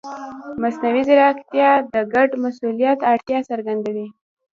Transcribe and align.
مصنوعي 0.61 1.03
ځیرکتیا 1.07 1.71
د 1.93 1.95
ګډ 2.13 2.29
مسؤلیت 2.43 2.99
اړتیا 3.11 3.39
څرګندوي. 3.49 4.07